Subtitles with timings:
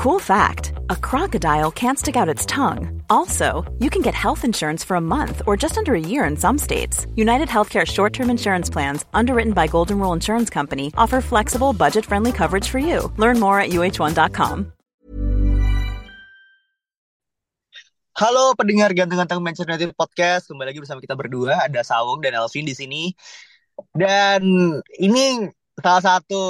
[0.00, 3.04] Cool fact a crocodile can't stick out its tongue.
[3.12, 6.40] Also, you can get health insurance for a month or just under a year in
[6.40, 7.04] some states.
[7.20, 12.08] United Healthcare short term insurance plans, underwritten by Golden Rule Insurance Company, offer flexible, budget
[12.08, 13.12] friendly coverage for you.
[13.20, 14.72] Learn more at uh1.com.
[18.16, 22.64] Halo pendengar ganteng-ganteng Manchester United Podcast, kembali lagi bersama kita berdua, ada Sawung dan Elvin
[22.64, 23.12] di sini.
[23.92, 24.40] Dan
[24.96, 25.44] ini
[25.76, 26.40] salah satu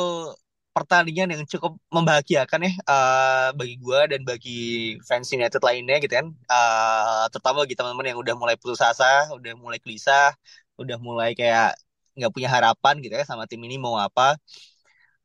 [0.80, 4.60] pertandingan yang cukup membahagiakan ya uh, bagi gue dan bagi
[5.04, 6.32] fans United lainnya gitu kan.
[6.48, 10.32] Uh, terutama bagi teman-teman yang udah mulai putus asa, udah mulai gelisah,
[10.80, 11.76] udah mulai kayak
[12.16, 14.40] nggak punya harapan gitu ya sama tim ini mau apa.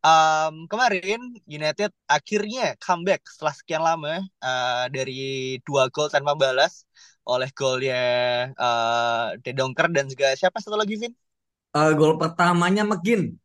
[0.05, 1.17] Um, kemarin
[1.49, 6.85] United akhirnya comeback setelah sekian lama uh, dari dua gol tanpa balas
[7.25, 7.97] oleh golnya
[8.53, 11.13] uh, Dedongker dan juga siapa satu lagi Vin?
[11.73, 13.41] Uh, gol pertamanya McGinn.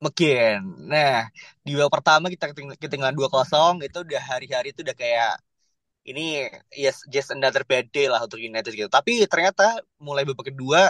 [0.00, 0.60] McGinn.
[0.88, 1.28] Nah,
[1.64, 5.36] di babak pertama kita ketinggalan dua kosong itu udah hari-hari itu udah kayak
[6.08, 8.88] ini yes just another bad day lah untuk United gitu.
[8.88, 10.88] Tapi ternyata mulai babak kedua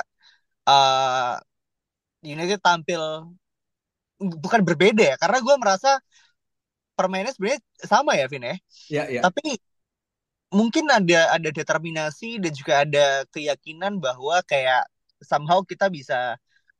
[0.71, 1.35] uh,
[2.23, 3.01] United tampil
[4.21, 5.91] bukan berbeda ya karena gue merasa
[6.95, 8.57] permainnya sebenarnya sama ya Vin ya.
[8.93, 9.21] Iya, iya.
[9.25, 9.57] Tapi
[10.51, 14.87] mungkin ada ada determinasi dan juga ada keyakinan bahwa kayak
[15.23, 16.37] somehow kita bisa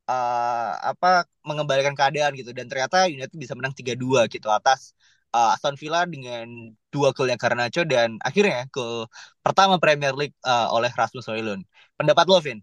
[0.07, 4.93] uh, apa mengembalikan keadaan gitu dan ternyata United bisa menang 3-2 gitu atas
[5.35, 9.07] uh, Aston Villa dengan dua gol yang Garnacho dan akhirnya gol
[9.41, 11.63] pertama Premier League uh, oleh Rasmus Højlund.
[11.95, 12.59] Pendapat lo, Vin?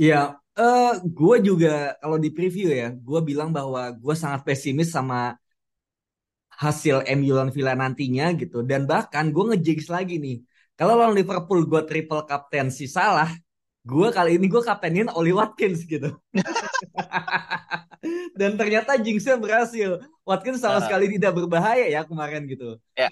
[0.00, 5.36] Iya, uh, gue juga kalau di preview ya, gue bilang bahwa gue sangat pesimis sama
[6.62, 8.62] hasil MU lawan Villa nantinya gitu.
[8.64, 10.36] Dan bahkan gue ngejiggs lagi nih.
[10.78, 13.28] Kalau lawan Liverpool gue triple captain si Salah,
[13.82, 16.14] gue kali ini gue kaptenin Oli Watkins gitu.
[18.38, 19.98] Dan ternyata jinxnya berhasil.
[20.22, 20.82] Watkins sama uh.
[20.86, 22.78] sekali tidak berbahaya ya kemarin gitu.
[22.94, 23.10] Yeah.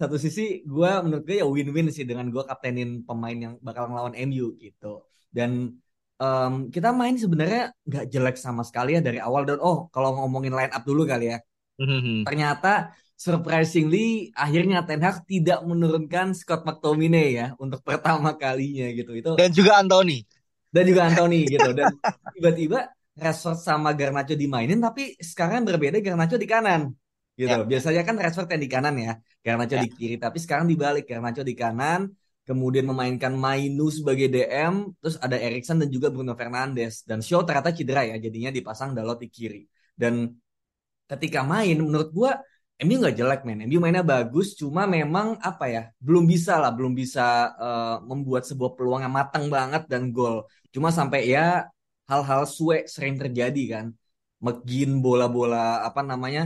[0.00, 4.16] satu sisi gue menurut gue ya win-win sih dengan gue kaptenin pemain yang bakal ngelawan
[4.16, 5.04] MU gitu.
[5.28, 5.76] Dan
[6.16, 10.56] um, kita main sebenarnya nggak jelek sama sekali ya dari awal dan oh kalau ngomongin
[10.56, 11.38] line up dulu kali ya.
[11.80, 12.24] Mm-hmm.
[12.24, 19.12] Ternyata surprisingly akhirnya Ten Hag tidak menurunkan Scott McTominay ya untuk pertama kalinya gitu.
[19.12, 20.24] Itu dan juga Anthony.
[20.72, 21.68] Dan juga Anthony gitu.
[21.76, 21.92] Dan
[22.32, 22.88] tiba-tiba
[23.20, 26.96] Rashford sama Garnacho dimainin tapi sekarang berbeda Garnacho di kanan
[27.36, 27.60] gitu.
[27.60, 27.68] Ya.
[27.68, 29.12] biasanya kan Rashford yang di kanan ya.
[29.44, 29.84] Garnacho ya.
[29.84, 31.04] di kiri tapi sekarang dibalik.
[31.04, 32.08] Garnacho di kanan
[32.48, 37.04] kemudian memainkan Mainu sebagai DM terus ada Erikson dan juga Bruno Fernandes.
[37.04, 39.68] Dan Shaw ternyata cedera ya jadinya dipasang Dalot di kiri.
[39.92, 40.24] Dan
[41.04, 42.40] ketika main menurut gua
[42.80, 46.92] MU nggak jelek men, MU mainnya bagus, cuma memang apa ya, belum bisa lah, belum
[46.96, 50.48] bisa uh, membuat sebuah peluang yang matang banget dan gol.
[50.72, 51.68] Cuma sampai ya
[52.10, 53.86] hal-hal suwe sering terjadi kan,
[54.44, 56.42] McGinn bola-bola apa namanya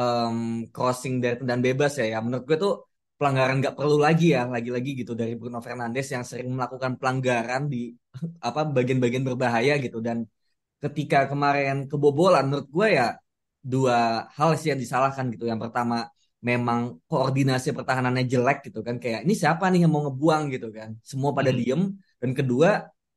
[0.00, 2.18] um, crossing dari dan bebas ya, ya.
[2.24, 2.72] Menurut gue tuh
[3.18, 7.92] pelanggaran nggak perlu lagi ya, lagi-lagi gitu dari Bruno Fernandes yang sering melakukan pelanggaran di
[8.40, 9.98] apa bagian-bagian berbahaya gitu.
[10.00, 10.24] Dan
[10.80, 13.06] ketika kemarin kebobolan menurut gue ya
[13.62, 15.44] dua hal sih yang disalahkan gitu.
[15.50, 16.08] Yang pertama
[16.38, 20.94] memang koordinasi pertahanannya jelek gitu kan kayak ini siapa nih yang mau ngebuang gitu kan.
[21.02, 21.58] Semua pada hmm.
[21.58, 21.82] diem
[22.22, 22.70] dan kedua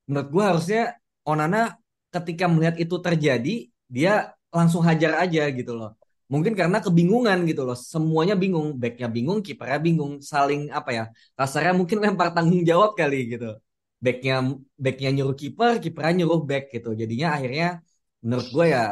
[0.09, 0.81] menurut gue harusnya
[1.21, 1.77] Onana
[2.09, 5.93] ketika melihat itu terjadi dia langsung hajar aja gitu loh.
[6.31, 7.75] Mungkin karena kebingungan gitu loh.
[7.75, 11.03] Semuanya bingung, backnya bingung, kipernya bingung, saling apa ya?
[11.35, 13.59] Kasarnya mungkin lempar tanggung jawab kali gitu.
[13.99, 14.35] Backnya
[14.79, 16.95] backnya nyuruh kiper, kipernya nyuruh back gitu.
[16.95, 17.67] Jadinya akhirnya
[18.23, 18.83] menurut gue ya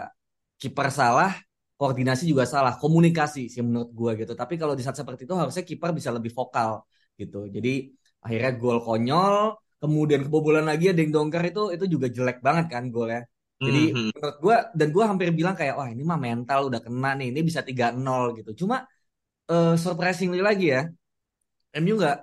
[0.61, 1.31] kiper salah,
[1.79, 4.33] koordinasi juga salah, komunikasi sih menurut gue gitu.
[4.35, 6.83] Tapi kalau di saat seperti itu harusnya kiper bisa lebih vokal
[7.15, 7.47] gitu.
[7.47, 9.35] Jadi akhirnya gol konyol,
[9.79, 13.23] kemudian kebobolan lagi ada yang dongkar itu itu juga jelek banget kan golnya.
[13.59, 14.09] Jadi mm -hmm.
[14.15, 17.39] menurut gue dan gue hampir bilang kayak wah ini mah mental udah kena nih, ini
[17.43, 18.51] bisa 3-0 gitu.
[18.63, 18.83] Cuma
[19.51, 20.81] uh, surprisingly lagi ya,
[21.79, 22.17] MU nggak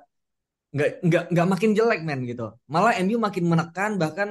[0.76, 2.52] nggak nggak nggak makin jelek men gitu.
[2.72, 4.28] Malah MU makin menekan bahkan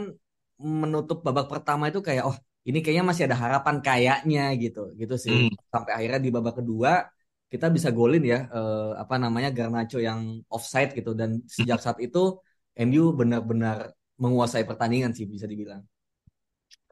[0.57, 5.49] menutup babak pertama itu kayak oh ini kayaknya masih ada harapan kayaknya gitu gitu sih
[5.49, 5.69] hmm.
[5.69, 7.05] sampai akhirnya di babak kedua
[7.45, 12.41] kita bisa golin ya eh, apa namanya Garnacho yang offside gitu dan sejak saat itu
[12.75, 15.83] MU benar-benar menguasai pertandingan sih bisa dibilang.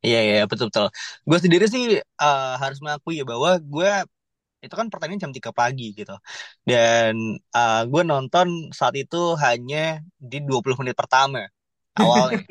[0.03, 0.91] Iya iya betul betul.
[1.23, 3.91] Gue sendiri sih uh, harus mengakui ya bahwa gue
[4.63, 6.15] itu kan pertandingan jam 3 pagi gitu.
[6.67, 11.47] Dan uh, gue nonton saat itu hanya di 20 menit pertama
[11.99, 12.43] awalnya.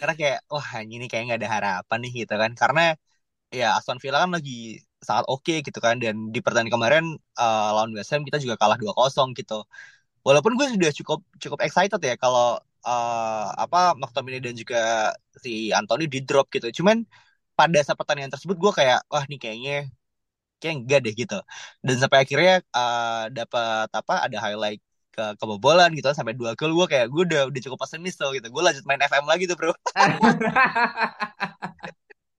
[0.00, 2.52] Karena kayak wah ini kayak nggak ada harapan nih gitu kan.
[2.60, 2.82] Karena
[3.58, 5.96] ya Aston Villa kan lagi sangat oke okay, gitu kan.
[6.02, 7.04] Dan di pertandingan kemarin
[7.40, 9.54] uh, lawan West Ham kita juga kalah 2-0 gitu.
[10.26, 16.04] Walaupun gue sudah cukup cukup excited ya kalau uh, apa McTominay dan juga si Anthony
[16.14, 16.68] di drop gitu.
[16.82, 17.04] Cuman
[17.58, 19.74] pada saat pertandingan tersebut gue kayak wah nih kayaknya
[20.60, 21.38] kayak enggak deh gitu.
[21.84, 24.80] Dan sampai akhirnya uh, dapat apa ada highlight
[25.14, 28.50] ke kebobolan gitu sampai dua gol gue kayak gue udah udah cukup pesimis tuh gitu.
[28.50, 29.70] Gue lanjut main FM lagi tuh bro.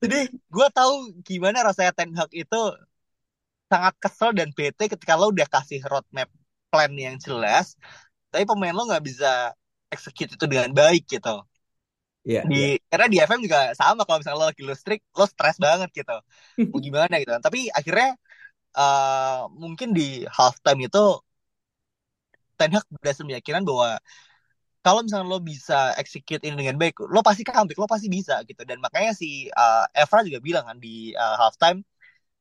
[0.03, 0.93] Jadi gue tahu
[1.23, 2.61] gimana rasanya Ten Hag itu
[3.71, 6.29] sangat kesel dan bete ketika lo udah kasih roadmap
[6.69, 7.73] plan yang jelas
[8.29, 9.55] tapi pemain lo nggak bisa
[9.87, 11.39] execute itu dengan baik gitu.
[12.25, 12.81] Iya, di iya.
[12.89, 16.17] karena di FM juga sama kalau misalnya lo lagi lo strict lo stres banget gitu.
[16.73, 17.41] Mau gimana gitu kan.
[17.47, 18.17] Tapi akhirnya
[18.75, 21.03] uh, mungkin di halftime itu
[22.55, 23.99] Ten Hag berhasil meyakinkan bahwa
[24.85, 28.61] kalau misalnya lo bisa execute ini dengan baik lo pasti comeback lo pasti bisa gitu.
[28.63, 31.81] Dan makanya si uh, Evra juga bilang kan di uh, halftime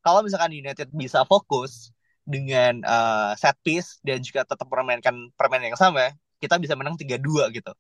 [0.05, 1.91] kalau misalkan United bisa fokus
[2.25, 7.49] dengan uh, set piece dan juga tetap memainkan permainan yang sama kita bisa menang 3-2
[7.57, 7.73] gitu.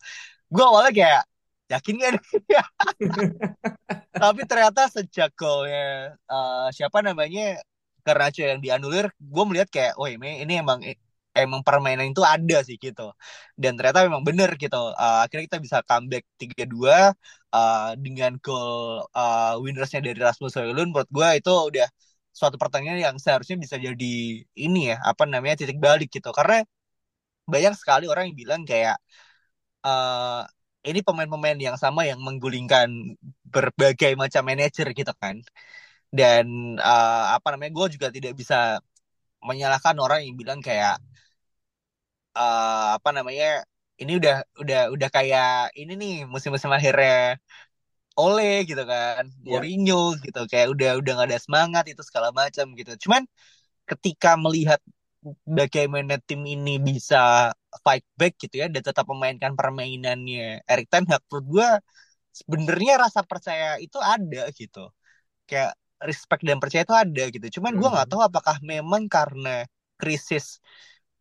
[0.48, 1.22] Gue awalnya kayak
[1.68, 2.20] yakin gak
[4.22, 7.60] tapi ternyata sejak golnya uh, siapa namanya
[8.04, 10.84] Garnacho yang dianulir gue melihat kayak oh ini emang
[11.34, 13.02] emang permainan itu ada sih gitu.
[13.58, 14.76] Dan ternyata memang bener gitu.
[14.94, 17.12] Uh, akhirnya kita bisa comeback 3-2
[17.54, 21.86] uh, dengan goal uh, winnersnya dari Rasmus Højlund menurut gue itu udah
[22.34, 24.14] suatu pertandingan yang seharusnya bisa jadi
[24.58, 26.30] ini ya apa namanya titik balik gitu.
[26.34, 26.62] Karena
[27.52, 28.96] banyak sekali orang yang bilang kayak
[29.84, 30.42] uh,
[30.84, 32.88] ini pemain-pemain yang sama yang menggulingkan
[33.48, 35.40] berbagai macam manajer gitu kan.
[36.14, 38.78] Dan uh, apa namanya gue juga tidak bisa
[39.44, 40.96] menyalahkan orang yang bilang kayak
[42.36, 43.64] uh, apa namanya
[43.98, 47.38] ini udah udah udah kayak ini nih musim-musim akhirnya
[48.14, 49.58] Ole gitu kan, yeah.
[49.58, 52.94] Mourinho gitu kayak udah udah gak ada semangat itu segala macam gitu.
[53.06, 53.26] Cuman
[53.90, 54.78] ketika melihat
[55.42, 57.50] bagaimana tim ini bisa
[57.80, 61.68] fight back gitu ya dan tetap memainkan permainannya Erik Ten Hag menurut gue
[62.34, 64.92] sebenarnya rasa percaya itu ada gitu
[65.48, 65.72] kayak
[66.04, 68.12] respect dan percaya itu ada gitu cuman gue nggak hmm.
[68.12, 69.64] tahu apakah memang karena
[69.96, 70.60] krisis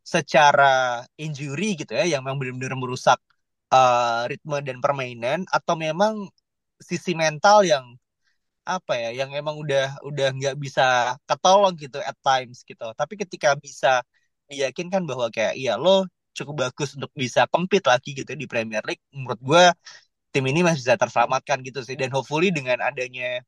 [0.04, 3.20] secara injury gitu ya yang memang benar-benar merusak
[3.74, 6.28] uh, ritme dan permainan atau memang
[6.80, 7.86] sisi mental yang
[8.64, 12.86] apa ya yang emang udah udah nggak bisa ketolong gitu at times gitu.
[12.96, 14.04] Tapi ketika bisa
[14.52, 16.08] diyakinkan bahwa kayak iya lo
[16.38, 19.64] cukup bagus untuk bisa compete lagi gitu di Premier League menurut gue
[20.34, 21.96] tim ini masih bisa terselamatkan gitu sih.
[22.00, 23.44] Dan hopefully dengan adanya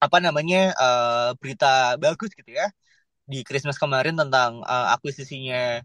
[0.00, 2.66] apa namanya uh, berita bagus gitu ya
[3.30, 5.78] di Christmas kemarin tentang uh, akuisisinya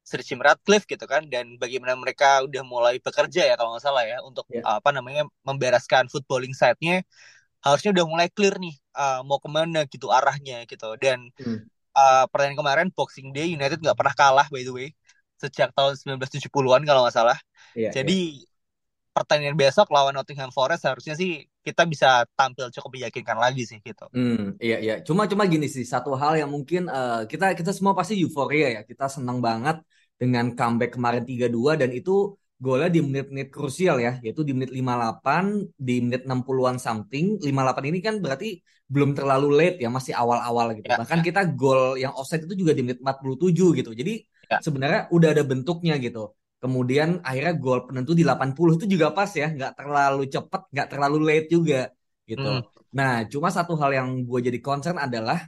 [0.00, 4.08] Sir Jim Ratcliffe gitu kan dan bagaimana mereka udah mulai bekerja ya kalau nggak salah
[4.08, 4.64] ya untuk yeah.
[4.64, 7.04] uh, apa namanya membereskan footballing side-nya
[7.60, 11.68] harusnya udah mulai clear nih uh, mau ke mana gitu arahnya gitu dan hmm.
[11.92, 14.88] uh, pertandingan kemarin Boxing Day United nggak pernah kalah by the way
[15.38, 17.38] sejak tahun 1970-an kalau nggak salah.
[17.78, 18.57] Yeah, Jadi yeah.
[19.18, 24.06] Pertandingan besok lawan Nottingham Forest harusnya sih kita bisa tampil cukup meyakinkan lagi sih gitu.
[24.14, 24.94] Hmm, iya iya.
[25.02, 28.80] Cuma cuma gini sih satu hal yang mungkin uh, kita kita semua pasti euforia ya.
[28.86, 29.82] Kita senang banget
[30.14, 35.78] dengan comeback kemarin 3-2 dan itu golnya di menit-menit krusial ya, yaitu di menit 58,
[35.78, 37.38] di menit 60-an something.
[37.38, 38.58] 58 ini kan berarti
[38.90, 40.90] belum terlalu late ya, masih awal-awal gitu.
[40.90, 41.24] Ya, Bahkan ya.
[41.30, 43.90] kita gol yang offside itu juga di menit 47 gitu.
[43.94, 44.58] Jadi ya.
[44.58, 46.34] sebenarnya udah ada bentuknya gitu.
[46.58, 51.18] Kemudian akhirnya gol penentu di 80 itu juga pas ya, nggak terlalu cepet, nggak terlalu
[51.22, 51.80] late juga
[52.26, 52.50] gitu.
[52.50, 52.66] Hmm.
[52.92, 55.46] Nah, cuma satu hal yang gue jadi concern adalah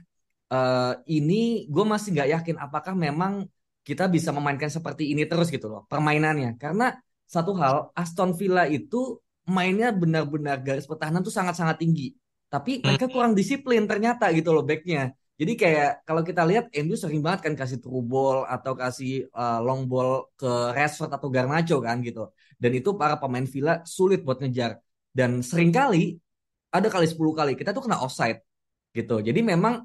[0.51, 3.47] uh, ini gue masih nggak yakin apakah memang
[3.81, 6.93] kita bisa memainkan seperti ini terus gitu loh permainannya karena
[7.25, 9.17] satu hal Aston Villa itu
[9.49, 12.13] mainnya benar-benar garis pertahanan tuh sangat-sangat tinggi
[12.51, 12.83] tapi hmm.
[12.85, 17.39] mereka kurang disiplin ternyata gitu loh backnya jadi kayak kalau kita lihat MU sering banget
[17.49, 22.29] kan kasih true ball atau kasih uh, long ball ke Rashford atau Garnacho kan gitu
[22.61, 24.77] dan itu para pemain Villa sulit buat ngejar
[25.17, 26.21] dan sering kali
[26.69, 28.39] ada kali 10 kali kita tuh kena offside
[28.93, 29.81] gitu jadi memang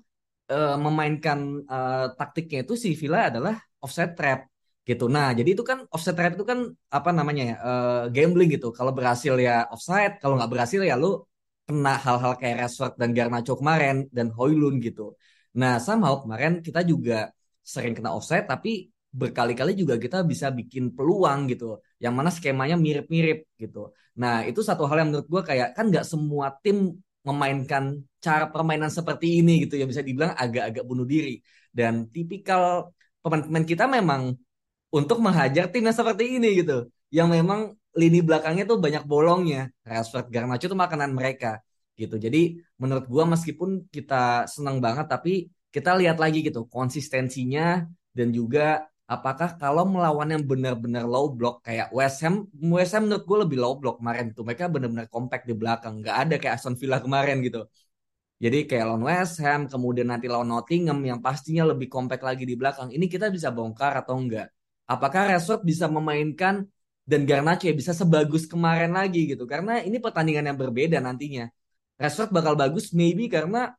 [0.52, 4.40] uh, memainkan uh, taktiknya itu si Villa adalah offset trap
[4.86, 5.04] gitu.
[5.10, 6.58] Nah, jadi itu kan offset trap itu kan
[6.96, 8.70] apa namanya ya uh, gambling gitu.
[8.70, 11.26] Kalau berhasil ya offside, kalau nggak berhasil ya lu
[11.66, 15.18] kena hal-hal kayak Rashford dan Garnacho kemarin dan Hoylund gitu.
[15.60, 17.32] Nah, sama kemarin kita juga
[17.72, 21.80] sering kena offside tapi berkali-kali juga kita bisa bikin peluang gitu.
[22.02, 23.78] Yang mana skemanya mirip-mirip gitu.
[24.20, 26.76] Nah, itu satu hal yang menurut gue kayak kan nggak semua tim
[27.26, 27.84] memainkan
[28.22, 31.42] cara permainan seperti ini gitu yang bisa dibilang agak-agak bunuh diri
[31.74, 34.22] dan tipikal pemain-pemain kita memang
[34.94, 36.86] untuk menghajar tim yang seperti ini gitu.
[37.10, 37.60] Yang memang
[37.96, 39.72] lini belakangnya tuh banyak bolongnya.
[39.82, 41.60] Rashford, Garnacho itu makanan mereka
[41.96, 42.16] gitu.
[42.20, 47.84] Jadi menurut gua meskipun kita senang banget tapi kita lihat lagi gitu konsistensinya
[48.16, 52.34] dan juga apakah kalau melawan yang benar-benar low block kayak West Ham,
[52.74, 56.16] West Ham menurut gue lebih low block kemarin tuh mereka benar-benar compact di belakang, nggak
[56.26, 57.68] ada kayak Aston Villa kemarin gitu.
[58.36, 62.52] Jadi kayak lawan West Ham, kemudian nanti lawan Nottingham yang pastinya lebih kompak lagi di
[62.52, 62.92] belakang.
[62.92, 64.52] Ini kita bisa bongkar atau enggak?
[64.84, 66.68] Apakah Rashford bisa memainkan
[67.08, 69.48] dan Garnacho ya bisa sebagus kemarin lagi gitu?
[69.48, 71.48] Karena ini pertandingan yang berbeda nantinya.
[71.96, 73.72] Rashford bakal bagus maybe karena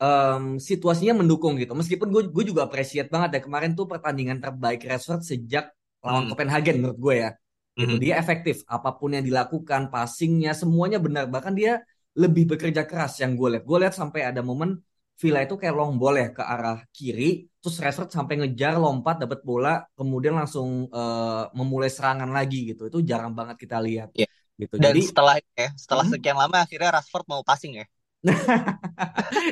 [0.00, 1.76] um, situasinya mendukung gitu.
[1.76, 5.70] Meskipun gue gue juga appreciate banget ya kemarin tuh pertandingan terbaik Rashford sejak
[6.00, 6.30] lawan hmm.
[6.32, 7.30] Copenhagen menurut gue ya.
[7.74, 7.94] Gitu.
[7.98, 8.02] Hmm.
[8.02, 11.28] Dia efektif apa pun yang dilakukan, passingnya semuanya benar.
[11.28, 11.82] Bahkan dia
[12.14, 13.64] lebih bekerja keras yang gue lihat.
[13.66, 14.78] Gue lihat sampai ada momen
[15.14, 19.46] Villa itu kayak long ball ya ke arah kiri, terus Rashford sampai ngejar lompat dapat
[19.46, 22.90] bola, kemudian langsung uh, memulai serangan lagi gitu.
[22.90, 24.10] Itu jarang banget kita lihat.
[24.18, 24.33] Yeah.
[24.54, 24.74] Gitu.
[24.78, 26.14] Dan Jadi, setelah ya, setelah hmm?
[26.14, 27.86] sekian lama akhirnya Rashford mau passing ya.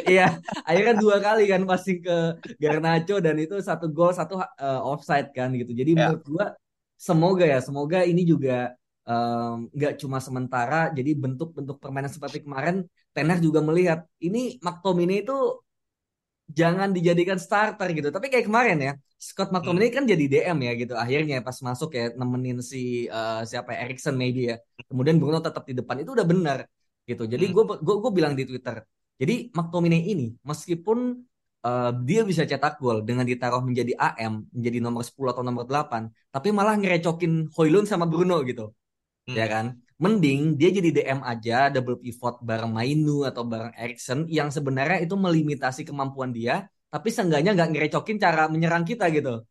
[0.08, 2.16] Iya, akhirnya dua kali kan passing ke
[2.56, 5.76] Garnacho dan itu satu gol satu uh, offside kan gitu.
[5.76, 6.08] Jadi yeah.
[6.08, 6.46] menurut gua
[6.96, 8.72] semoga ya, semoga ini juga
[9.74, 10.88] nggak um, cuma sementara.
[10.94, 15.36] Jadi bentuk-bentuk permainan seperti kemarin, Tenar juga melihat ini McTominay itu
[16.48, 18.08] jangan dijadikan starter gitu.
[18.08, 19.96] Tapi kayak kemarin ya, Scott McTominay hmm.
[20.00, 20.94] kan jadi DM ya gitu.
[20.96, 24.56] Akhirnya pas masuk ya nemenin si uh, siapa ya, Erikson maybe ya.
[24.92, 26.58] Kemudian Bruno tetap di depan itu udah benar
[27.08, 27.24] gitu.
[27.24, 27.80] Jadi gue hmm.
[27.80, 28.84] gue gue bilang di Twitter.
[29.16, 31.16] Jadi McTominay ini meskipun
[31.64, 36.10] uh, dia bisa cetak gol dengan ditaruh menjadi AM, menjadi nomor 10 atau nomor 8,
[36.34, 38.74] tapi malah ngerecokin Hoylund sama Bruno gitu.
[39.30, 39.36] Hmm.
[39.38, 39.66] Ya kan?
[40.02, 45.14] Mending dia jadi DM aja double pivot bareng Mainu atau bareng Erikson yang sebenarnya itu
[45.14, 49.46] melimitasi kemampuan dia, tapi seenggaknya nggak ngerecokin cara menyerang kita gitu.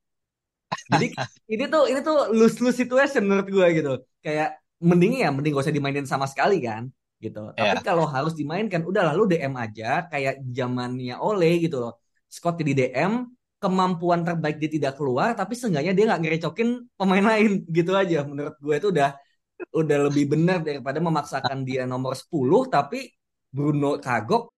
[0.91, 1.07] Jadi
[1.55, 3.93] ini tuh ini tuh lose lose situation menurut gue gitu.
[4.19, 6.89] Kayak mending ya mending gak usah dimainin sama sekali kan
[7.21, 7.53] gitu.
[7.53, 7.77] Yeah.
[7.77, 12.01] Tapi kalau harus dimainkan, udah lalu DM aja kayak zamannya Ole gitu loh.
[12.25, 13.29] Scott di DM,
[13.61, 18.25] kemampuan terbaik dia tidak keluar, tapi seenggaknya dia nggak ngerecokin pemain lain gitu aja.
[18.25, 19.13] Menurut gue itu udah
[19.69, 22.33] udah lebih benar daripada memaksakan dia nomor 10
[22.73, 23.13] tapi
[23.53, 24.49] Bruno kagok.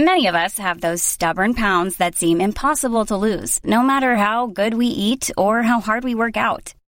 [0.00, 4.48] Many of us have those stubborn pounds that seem impossible to lose, no matter how
[4.48, 6.72] good we eat or how hard we work out.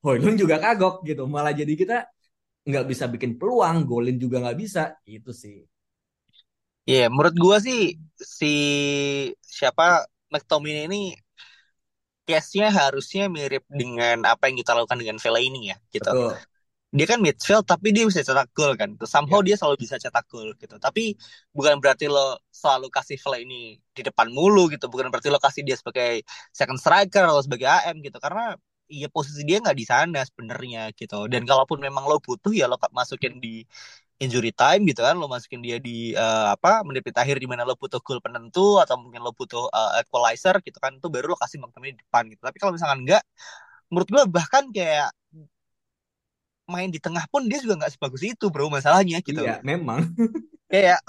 [0.00, 1.28] Hoylund juga kagok gitu.
[1.28, 1.96] Malah jadi kita
[2.64, 4.96] nggak bisa bikin peluang, golin juga nggak bisa.
[5.04, 5.64] Itu sih.
[6.88, 8.54] Iya, yeah, menurut gua sih si
[9.44, 11.12] siapa McTominay ini
[12.24, 16.08] case-nya harusnya mirip dengan apa yang kita lakukan dengan Vela ini ya, gitu.
[16.08, 16.38] Betul
[16.90, 18.98] dia kan midfield tapi dia bisa cetak gol kan.
[19.06, 19.54] Somehow yeah.
[19.54, 20.74] dia selalu bisa cetak gol gitu.
[20.74, 21.14] Tapi
[21.54, 24.90] bukan berarti lo selalu kasih Vela ini di depan mulu gitu.
[24.90, 28.18] Bukan berarti lo kasih dia sebagai second striker atau sebagai AM gitu.
[28.18, 28.58] Karena
[28.90, 31.30] ya posisi dia nggak di sana sebenarnya gitu.
[31.30, 33.62] Dan kalaupun memang lo butuh ya lo masukin di
[34.18, 35.14] injury time gitu kan.
[35.14, 38.98] Lo masukin dia di uh, apa menit akhir di mana lo butuh gol penentu atau
[38.98, 42.42] mungkin lo butuh uh, equalizer gitu kan itu baru lo kasih McTominay di depan gitu.
[42.42, 43.22] Tapi kalau misalkan enggak
[43.90, 45.10] menurut gue bahkan kayak
[46.70, 49.42] main di tengah pun dia juga nggak sebagus itu bro masalahnya gitu.
[49.42, 50.06] Iya memang.
[50.70, 51.02] Kayak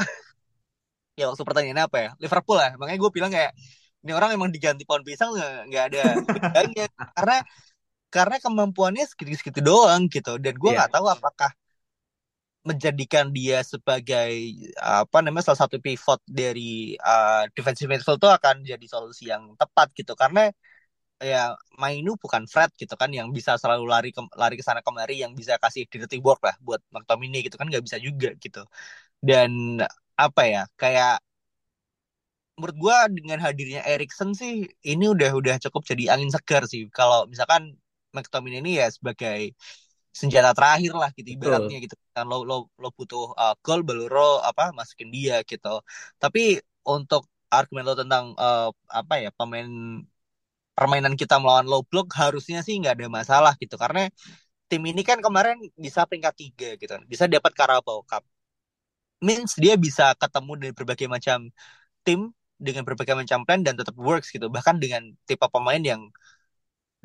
[1.13, 2.09] ya waktu pertanyaannya apa ya?
[2.17, 2.73] Liverpool lah.
[2.81, 3.53] Makanya gue bilang kayak
[4.01, 5.37] ini orang emang diganti pohon pisang
[5.69, 6.85] nggak ada bedanya.
[7.17, 7.37] Karena
[8.11, 10.35] karena kemampuannya segitu-segitu doang gitu.
[10.43, 10.95] Dan gue nggak yeah.
[10.95, 11.51] tahu apakah
[12.61, 14.31] menjadikan dia sebagai
[14.77, 19.89] apa namanya salah satu pivot dari uh, defensive midfield itu akan jadi solusi yang tepat
[19.97, 20.13] gitu.
[20.13, 20.51] Karena
[21.21, 25.21] ya Mainu bukan Fred gitu kan yang bisa selalu lari ke lari ke sana kemari
[25.23, 28.61] yang bisa kasih dirty work lah buat McTominay gitu kan nggak bisa juga gitu.
[29.21, 29.81] Dan
[30.17, 31.21] apa ya kayak
[32.57, 36.85] menurut gua dengan hadirnya Erikson sih ini udah udah cukup jadi angin segar sih.
[36.93, 37.80] Kalau misalkan
[38.15, 39.55] McTominay ini ya sebagai
[40.11, 41.95] senjata terakhir lah gitu ibaratnya gitu.
[42.15, 45.79] Kan lo lo lo butuh uh, goal baru lo apa masukin dia gitu.
[46.21, 49.67] Tapi untuk argumen lo tentang uh, apa ya pemain
[50.77, 53.75] permainan kita melawan low block harusnya sih nggak ada masalah gitu.
[53.79, 54.07] Karena
[54.69, 56.93] tim ini kan kemarin bisa peringkat tiga gitu.
[57.11, 58.23] Bisa dapat Carabao Cup.
[59.21, 61.37] Means dia bisa ketemu dari berbagai macam
[62.05, 64.47] tim dengan berbagai macam plan dan tetap works gitu.
[64.49, 66.01] Bahkan dengan tipe pemain yang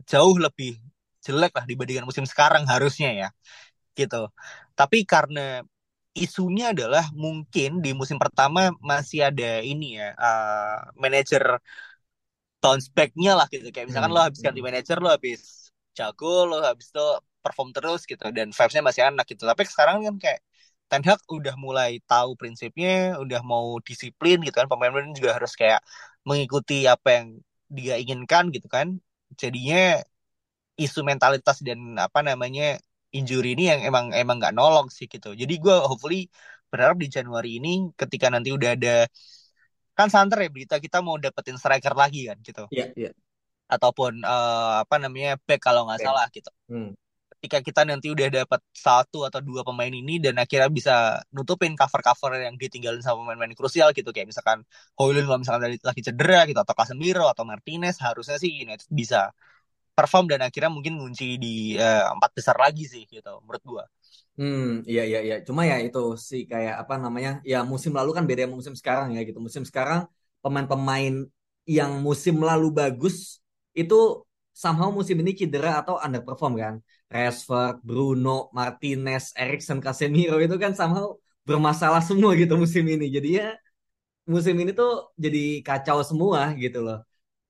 [0.05, 0.81] jauh lebih
[1.27, 3.29] jelek lah dibandingkan musim sekarang harusnya ya
[3.99, 4.31] gitu
[4.79, 5.65] tapi karena
[6.17, 11.61] isunya adalah mungkin di musim pertama masih ada ini ya uh, manajer
[12.63, 14.17] bounce back-nya lah gitu kayak misalkan hmm.
[14.17, 17.07] lo habis ganti manajer lo habis jago lo habis itu
[17.45, 20.41] perform terus gitu dan vibes-nya masih enak gitu tapi sekarang kan kayak
[20.91, 24.71] Ten Hag udah mulai tahu prinsipnya, udah mau disiplin gitu kan.
[24.71, 25.83] Pemain-pemain juga harus kayak
[26.23, 27.27] mengikuti apa yang
[27.67, 28.87] dia inginkan gitu kan.
[29.35, 29.99] Jadinya
[30.77, 32.77] isu mentalitas dan apa namanya
[33.13, 35.33] injury ini yang emang emang nggak nolong sih gitu.
[35.33, 36.29] Jadi gue hopefully
[36.69, 39.09] berharap di Januari ini ketika nanti udah ada
[39.97, 42.69] kan santer ya berita kita mau dapetin striker lagi kan gitu.
[42.69, 43.09] Iya, yeah.
[43.09, 43.13] Yeah.
[43.67, 46.53] Ataupun uh, apa namanya back kalau nggak salah gitu.
[46.69, 46.93] Hmm
[47.47, 52.43] ketika kita nanti udah dapat satu atau dua pemain ini dan akhirnya bisa nutupin cover-cover
[52.43, 54.67] yang ditinggalin sama pemain-pemain krusial gitu kayak misalkan
[54.99, 59.31] Hoylund kalau misalkan lagi cedera gitu atau Casemiro atau Martinez harusnya sih United bisa
[59.99, 63.85] perform dan akhirnya mungkin ngunci di uh, empat besar lagi sih gitu menurut gua.
[64.39, 64.61] Hmm,
[64.91, 65.35] iya iya iya.
[65.49, 65.99] Cuma ya itu
[66.29, 67.31] sih kayak apa namanya?
[67.51, 69.39] Ya musim lalu kan beda musim sekarang ya gitu.
[69.47, 70.01] Musim sekarang
[70.43, 71.15] pemain-pemain
[71.77, 73.15] yang musim lalu bagus
[73.81, 73.95] itu
[74.63, 76.75] somehow musim ini cedera atau underperform kan.
[77.15, 81.07] Rashford, Bruno, Martinez, Erikson, Casemiro itu kan somehow
[81.49, 83.05] bermasalah semua gitu musim ini.
[83.17, 83.47] Jadi ya
[84.33, 84.89] musim ini tuh
[85.25, 86.97] jadi kacau semua gitu loh.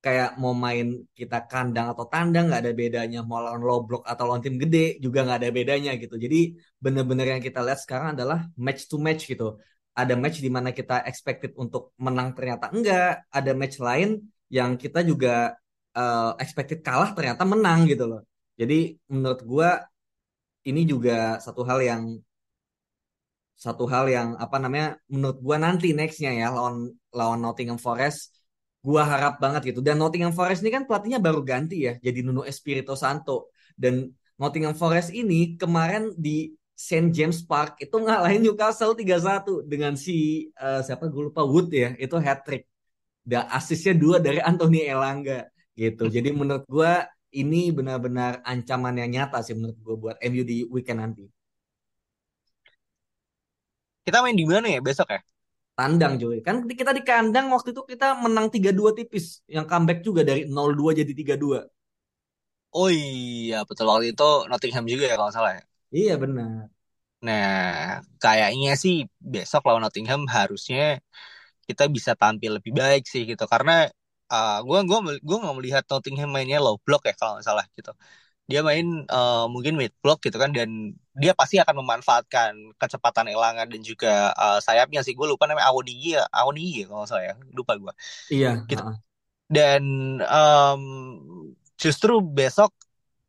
[0.07, 0.87] Kayak mau main
[1.19, 3.19] kita kandang atau tandang nggak ada bedanya.
[3.29, 6.15] Mau lawan low block atau lawan tim gede juga nggak ada bedanya gitu.
[6.25, 9.59] Jadi bener-bener yang kita lihat sekarang adalah match to match gitu.
[10.01, 13.27] Ada match di mana kita expected untuk menang ternyata enggak.
[13.39, 14.09] Ada match lain
[14.47, 15.59] yang kita juga
[15.99, 18.23] uh, expected kalah ternyata menang gitu loh.
[18.61, 19.69] Jadi menurut gue
[20.71, 22.03] ini juga satu hal yang
[23.57, 28.37] satu hal yang apa namanya menurut gue nanti nextnya ya lawan lawan Nottingham Forest
[28.87, 29.81] gue harap banget gitu.
[29.83, 33.51] Dan Nottingham Forest ini kan pelatihnya baru ganti ya jadi Nuno Espirito Santo.
[33.75, 40.49] Dan Nottingham Forest ini kemarin di St James Park itu ngalahin Newcastle 3-1 dengan si
[40.61, 41.99] uh, siapa gue lupa Wood ya.
[41.99, 42.71] Itu hat trick
[43.27, 46.07] dan asisnya dua dari Anthony Elanga gitu.
[46.07, 46.93] Jadi menurut gue
[47.35, 51.27] ini benar-benar ancaman yang nyata sih menurut gue buat MU di weekend nanti.
[54.07, 54.79] Kita main di mana ya?
[54.79, 55.21] Besok ya?
[55.77, 56.37] Tandang Joy.
[56.47, 59.27] Kan kita di kandang waktu itu kita menang 3-2 tipis.
[59.57, 61.59] Yang comeback juga dari 0-2 jadi 3-2.
[62.79, 65.63] Oh iya, betul waktu itu Nottingham juga ya kalau salah ya.
[65.99, 66.69] Iya benar.
[67.27, 67.47] Nah,
[68.23, 68.95] kayaknya sih
[69.33, 71.01] besok lawan Nottingham harusnya
[71.69, 73.73] kita bisa tampil lebih baik sih gitu karena
[74.33, 77.91] uh, gue gua gua nggak melihat Nottingham mainnya low block ya kalau nggak salah gitu
[78.47, 83.67] dia main uh, mungkin mid block gitu kan dan dia pasti akan memanfaatkan kecepatan Elanga
[83.67, 85.19] dan juga uh, sayapnya sih.
[85.19, 86.25] Gue lupa namanya Awoniyi ya?
[86.79, 87.93] Ya kalau saya lupa gue
[88.31, 88.83] iya gitu.
[88.87, 88.95] uh.
[89.51, 89.83] dan
[90.23, 90.83] um,
[91.75, 92.71] justru besok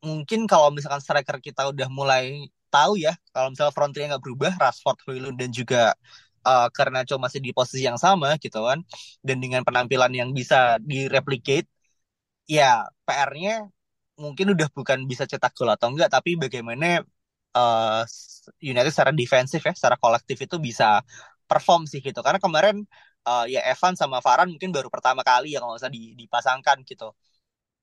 [0.05, 5.01] mungkin kalau misalkan striker kita udah mulai tahu ya kalau misalnya frontnya nggak berubah Rashford,
[5.07, 5.97] Højlund dan juga
[6.45, 8.79] uh, karena cuma masih di posisi yang sama gitu kan
[9.25, 11.67] dan dengan penampilan yang bisa direplicate
[12.47, 13.67] ya PR-nya
[14.23, 16.85] mungkin udah bukan bisa cetak gol atau enggak tapi bagaimana
[17.57, 18.01] uh,
[18.61, 21.01] United secara defensif ya secara kolektif itu bisa
[21.49, 22.19] perform sih gitu.
[22.25, 22.83] Karena kemarin
[23.27, 27.13] uh, ya Evan sama Varane mungkin baru pertama kali ya kalau usah dipasangkan gitu.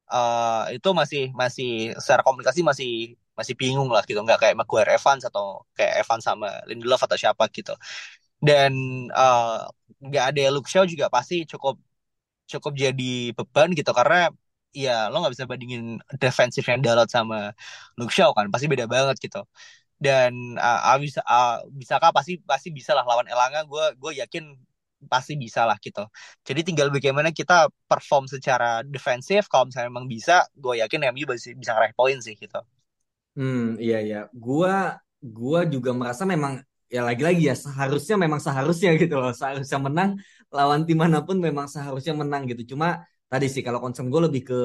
[0.04, 2.90] Uh, itu masih masih secara komunikasi masih
[3.38, 4.20] masih bingung lah gitu.
[4.20, 7.72] Nggak kayak Maguire Evans atau kayak Evans sama Lindelof atau siapa gitu.
[8.42, 8.72] Dan
[10.04, 11.76] nggak uh, ada Luke Shaw juga pasti cukup
[12.50, 13.90] cukup jadi beban gitu.
[13.96, 14.28] Karena
[14.74, 17.54] ya lo nggak bisa bandingin defensif yang Dalot sama
[17.98, 19.40] Luke Shaw kan pasti beda banget gitu.
[19.96, 22.10] Dan uh, bisa uh, bisakah?
[22.12, 24.44] Pasti pasti bisa lah lawan Elanga gue gue yakin
[25.06, 26.04] pasti bisa lah gitu.
[26.48, 31.52] Jadi tinggal bagaimana kita perform secara defensif kalau misalnya memang bisa gue yakin MU bisa
[31.54, 32.60] bisa ngeraih poin sih gitu.
[33.36, 34.18] Hmm iya iya.
[34.44, 34.70] Gue
[35.36, 36.52] gue juga merasa memang
[36.94, 39.32] ya lagi-lagi ya seharusnya memang seharusnya gitu loh.
[39.34, 40.10] Seharusnya menang
[40.54, 42.74] lawan tim mana pun memang seharusnya menang gitu.
[42.76, 43.02] Cuma
[43.34, 44.60] tadi sih kalau concern gue lebih ke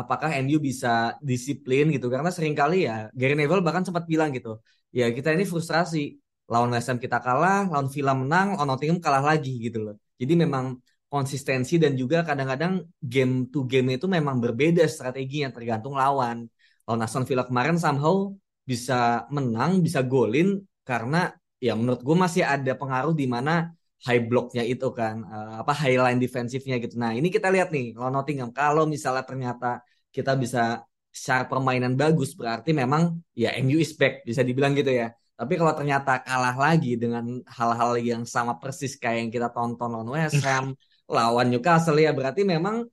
[0.00, 0.88] apakah MU bisa
[1.30, 2.06] disiplin gitu.
[2.12, 4.60] Karena sering kali ya Gary Neville bahkan sempat bilang gitu
[4.98, 6.20] ya kita ini frustrasi.
[6.44, 9.96] Lawan West Ham kita kalah lawan Villa menang lawan Nottingham kalah lagi gitu loh.
[10.20, 10.76] Jadi memang
[11.08, 16.44] konsistensi dan juga kadang-kadang game to game itu memang berbeda strateginya tergantung lawan.
[16.84, 18.28] Lawan Aston Villa kemarin somehow
[18.70, 23.72] bisa menang bisa golin karena ya menurut gue masih ada pengaruh di mana
[24.04, 26.94] high blocknya itu kan uh, apa high line defensifnya gitu.
[27.00, 29.80] Nah ini kita lihat nih kalau Nottingham kalau misalnya ternyata
[30.12, 35.08] kita bisa secara permainan bagus berarti memang ya MU is back bisa dibilang gitu ya.
[35.34, 40.08] Tapi kalau ternyata kalah lagi dengan hal-hal yang sama persis kayak yang kita tonton lawan
[40.14, 40.78] West Ham,
[41.16, 42.86] lawan Newcastle ya berarti memang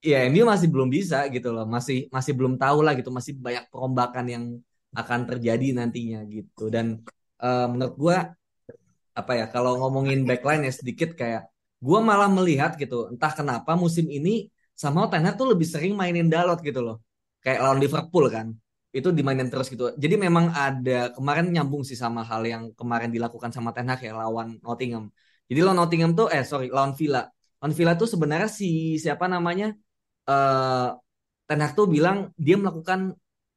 [0.00, 3.66] ya MU masih belum bisa gitu loh masih masih belum tahu lah gitu masih banyak
[3.68, 4.44] perombakan yang
[4.96, 7.02] akan terjadi nantinya gitu dan
[7.42, 8.16] uh, menurut gue
[9.20, 11.42] apa ya kalau ngomongin backline ya sedikit kayak
[11.86, 16.60] gue malah melihat gitu entah kenapa musim ini sama Ten tuh lebih sering mainin Dalot
[16.60, 16.96] gitu loh.
[17.40, 18.46] Kayak lawan Liverpool kan
[18.96, 19.92] itu dimainin terus gitu.
[19.96, 24.12] Jadi memang ada kemarin nyambung sih sama hal yang kemarin dilakukan sama Ten Hag ya
[24.16, 25.12] lawan Nottingham.
[25.48, 27.28] Jadi lawan Nottingham tuh eh sorry lawan Villa.
[27.60, 29.76] Lawan Villa tuh sebenarnya si siapa namanya
[30.28, 30.96] uh,
[31.48, 33.16] Ten Hag tuh bilang dia melakukan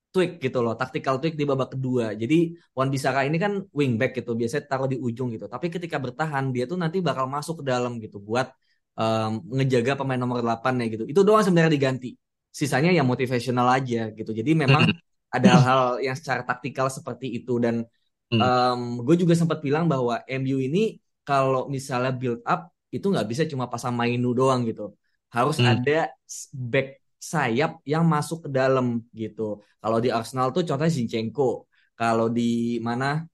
[0.10, 2.18] tweak gitu loh, tactical tweak di babak kedua.
[2.18, 5.46] Jadi Wan Bisaka ini kan wingback gitu, biasanya taruh di ujung gitu.
[5.46, 8.50] Tapi ketika bertahan dia tuh nanti bakal masuk ke dalam gitu buat
[8.98, 11.04] um, ngejaga pemain nomor 8 ya gitu.
[11.06, 12.18] Itu doang sebenarnya diganti.
[12.50, 14.32] Sisanya ya motivational aja gitu.
[14.34, 14.90] Jadi memang
[15.30, 17.86] ada hal-hal yang secara taktikal seperti itu dan
[18.34, 23.46] um, gue juga sempat bilang bahwa MU ini kalau misalnya build up itu nggak bisa
[23.46, 24.98] cuma pasang Mainu doang gitu
[25.30, 25.70] harus hmm.
[25.70, 26.10] ada
[26.54, 29.60] back sayap yang masuk ke dalam gitu.
[29.84, 31.68] Kalau di Arsenal tuh contohnya Zinchenko.
[32.00, 33.28] Kalau di mana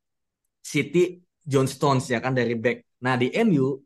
[0.65, 2.77] City John Stones ya kan dari back.
[3.05, 3.77] Nah di MU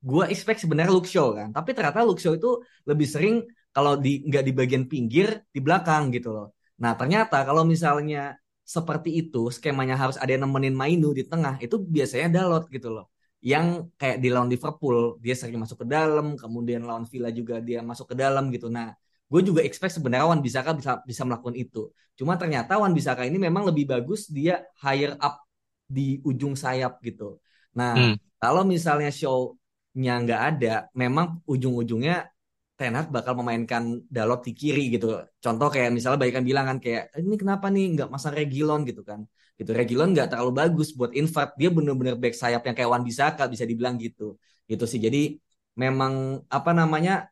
[0.00, 1.48] gue expect sebenarnya Luke Shaw kan.
[1.52, 3.44] Tapi ternyata Luke Shaw itu lebih sering
[3.76, 6.46] kalau di nggak di bagian pinggir di belakang gitu loh.
[6.80, 11.76] Nah ternyata kalau misalnya seperti itu skemanya harus ada yang nemenin Mainu di tengah itu
[11.76, 13.12] biasanya Dalot gitu loh
[13.44, 17.84] yang kayak di lawan Liverpool dia sering masuk ke dalam kemudian lawan Villa juga dia
[17.84, 18.96] masuk ke dalam gitu nah
[19.30, 21.90] gue juga expect sebenarnya Wan Bisaka bisa bisa melakukan itu.
[22.14, 25.42] Cuma ternyata Wan Bisaka ini memang lebih bagus dia higher up
[25.84, 27.40] di ujung sayap gitu.
[27.74, 28.14] Nah hmm.
[28.38, 32.30] kalau misalnya show-nya nggak ada memang ujung-ujungnya
[32.74, 35.06] Tenak bakal memainkan Dalot di kiri gitu.
[35.38, 38.82] Contoh kayak misalnya Bayikan bilang kan kayak ini kenapa nih nggak masa Regilon?
[38.82, 39.22] gitu kan.
[39.54, 41.54] Gitu Regilon nggak terlalu bagus buat invert.
[41.54, 44.34] Dia bener-bener back sayap yang kayak Wan Bisaka bisa dibilang gitu.
[44.66, 44.98] Gitu sih.
[44.98, 45.38] Jadi
[45.78, 47.30] memang apa namanya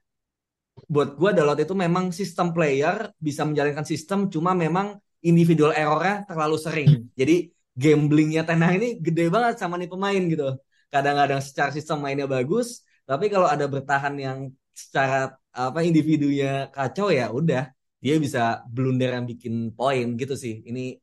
[0.89, 6.57] buat gue Dalot itu memang sistem player bisa menjalankan sistem cuma memang individual errornya terlalu
[6.59, 6.91] sering.
[7.19, 10.59] Jadi gamblingnya Tenang ini gede banget sama nih pemain gitu.
[10.93, 14.39] Kadang-kadang secara sistem mainnya bagus tapi kalau ada bertahan yang
[14.73, 17.69] secara apa individunya kacau ya udah
[18.03, 20.63] dia bisa blunder yang bikin poin gitu sih.
[20.69, 20.99] Ini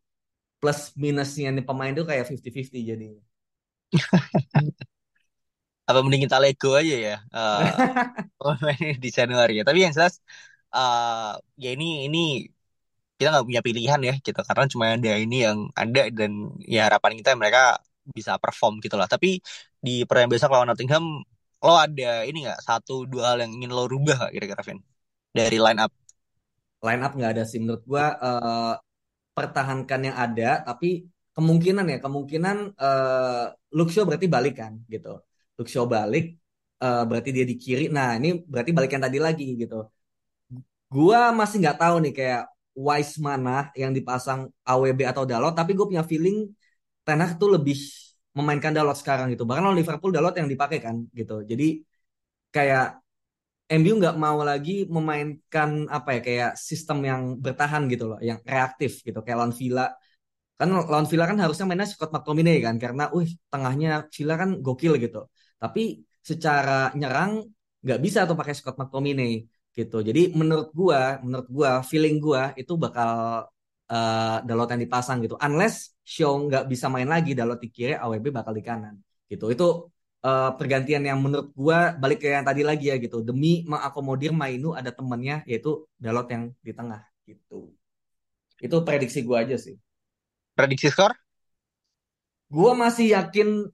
[0.59, 3.21] plus minusnya nih pemain tuh kayak 50-50 jadinya.
[5.89, 7.65] Apa mending kita lego aja ya uh,
[9.03, 9.63] di Januari ya.
[9.65, 10.21] Tapi yang jelas
[10.69, 12.45] uh, ya ini ini
[13.17, 16.31] kita nggak punya pilihan ya gitu karena cuma ada ini yang ada dan
[16.63, 19.09] ya harapan kita mereka bisa perform gitu lah.
[19.09, 19.41] Tapi
[19.81, 21.05] di pertandingan besok lawan Nottingham
[21.59, 24.79] lo ada ini nggak satu dua hal yang ingin lo rubah gak kira-kira Vin
[25.35, 25.91] dari line up?
[26.79, 28.73] Line up nggak ada sih menurut gua uh,
[29.35, 35.19] pertahankan yang ada tapi kemungkinan ya kemungkinan uh, Luxio berarti balik kan gitu
[35.59, 36.39] Luxio balik
[36.83, 37.83] uh, berarti dia di kiri.
[37.91, 39.75] Nah ini berarti balik yang tadi lagi gitu.
[40.89, 42.43] Gua masih nggak tahu nih kayak
[42.79, 46.47] Wise mana yang dipasang AWB atau Dalot tapi gue punya feeling
[47.03, 47.75] Tenag tuh lebih
[48.37, 49.43] memainkan Dalot sekarang gitu.
[49.43, 51.43] Bahkan Liverpool Dalot yang dipakai kan gitu.
[51.43, 51.83] Jadi
[52.55, 53.03] kayak
[53.69, 58.91] MU nggak mau lagi memainkan apa ya kayak sistem yang bertahan gitu loh, yang reaktif
[59.05, 59.19] gitu.
[59.25, 59.85] Kayak lawan Villa.
[60.59, 64.93] Kan lawan Villa kan harusnya mainnya Scott McTominay kan karena wih tengahnya Villa kan gokil
[65.03, 65.27] gitu.
[65.61, 67.43] Tapi secara nyerang
[67.83, 69.43] nggak bisa tuh pakai Scott McTominay
[69.75, 69.97] gitu.
[70.03, 73.11] Jadi menurut gua, menurut gua feeling gua itu bakal
[73.91, 75.35] uh, Dalot yang dipasang gitu.
[75.39, 78.95] Unless Shaw nggak bisa main lagi, Dalot di kiri, AWB bakal di kanan
[79.29, 79.45] gitu.
[79.53, 79.93] Itu
[80.23, 84.75] uh, pergantian yang menurut gua balik ke yang tadi lagi ya gitu demi mengakomodir Mainu
[84.75, 87.71] ada temennya yaitu Dalot yang di tengah gitu
[88.59, 89.79] itu prediksi gua aja sih
[90.55, 91.15] prediksi skor
[92.51, 93.69] gua masih yakin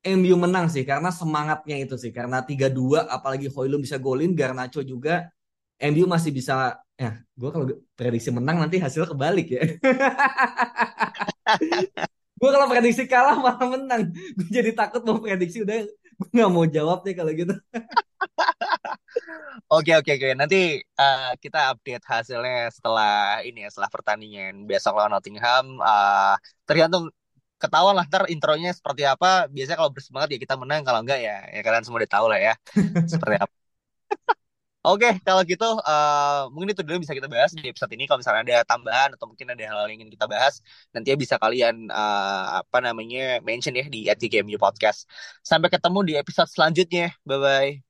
[0.00, 2.12] MU menang sih karena semangatnya itu sih.
[2.14, 5.28] Karena 3-2 apalagi Hoylund bisa golin Garnacho juga
[5.80, 9.62] MU masih bisa ya gue kalau prediksi menang nanti hasilnya kebalik ya.
[12.40, 14.16] Gue kalau prediksi kalah malah menang.
[14.16, 17.52] Gue jadi takut mau prediksi udah gue nggak mau jawab deh kalau gitu.
[19.70, 20.28] Oke oke oke.
[20.34, 24.66] Nanti uh, kita update hasilnya setelah ini ya setelah pertandingan.
[24.66, 26.34] Besok lawan Nottingham uh,
[26.66, 27.10] tergantung
[27.62, 31.44] ketahuan lah ntar intronya seperti apa biasanya kalau bersemangat ya kita menang kalau enggak ya
[31.54, 32.54] ya kalian semua udah tahu lah ya
[33.12, 33.54] seperti apa
[34.80, 38.08] Oke, kalau gitu uh, mungkin itu dulu bisa kita bahas di episode ini.
[38.08, 40.64] Kalau misalnya ada tambahan atau mungkin ada hal-hal yang ingin kita bahas,
[40.96, 45.04] nanti ya bisa kalian uh, apa namanya mention ya di @gmu podcast.
[45.44, 47.12] Sampai ketemu di episode selanjutnya.
[47.28, 47.89] Bye bye.